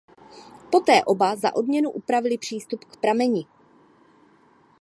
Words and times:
Poté 0.71 1.03
oba 1.05 1.35
za 1.35 1.55
odměnu 1.55 1.91
upravili 1.91 2.37
přístup 2.37 2.85
k 2.85 2.97
prameni. 2.97 3.45